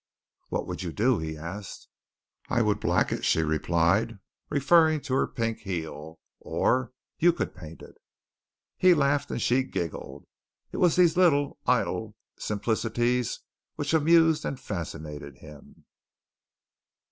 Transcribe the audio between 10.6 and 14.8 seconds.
It was these little, idle simplicities which amused and